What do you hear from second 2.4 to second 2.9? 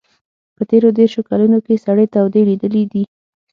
لیدلي